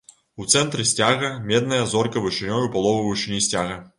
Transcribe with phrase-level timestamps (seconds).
[0.43, 3.81] У цэнтры сцяга, медная зорка вышынёй у палову вышыні сцяга.